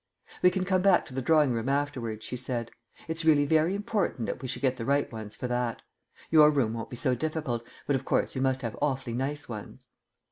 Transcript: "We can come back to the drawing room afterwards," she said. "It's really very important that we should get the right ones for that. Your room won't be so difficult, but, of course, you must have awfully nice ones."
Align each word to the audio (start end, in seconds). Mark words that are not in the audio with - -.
"We 0.41 0.49
can 0.49 0.65
come 0.65 0.81
back 0.81 1.05
to 1.05 1.13
the 1.13 1.21
drawing 1.21 1.53
room 1.53 1.69
afterwards," 1.69 2.25
she 2.25 2.35
said. 2.35 2.71
"It's 3.07 3.23
really 3.23 3.45
very 3.45 3.75
important 3.75 4.25
that 4.25 4.41
we 4.41 4.47
should 4.47 4.63
get 4.63 4.77
the 4.77 4.83
right 4.83 5.11
ones 5.11 5.35
for 5.35 5.47
that. 5.47 5.83
Your 6.31 6.49
room 6.49 6.73
won't 6.73 6.89
be 6.89 6.95
so 6.95 7.13
difficult, 7.13 7.63
but, 7.85 7.95
of 7.95 8.03
course, 8.03 8.33
you 8.33 8.41
must 8.41 8.63
have 8.63 8.75
awfully 8.81 9.13
nice 9.13 9.47
ones." 9.47 9.89